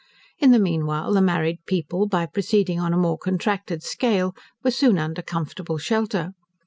[0.39, 4.97] In the meanwhile the married people, by proceeding on a more contracted scale, were soon
[4.97, 6.33] under comfortable shelter.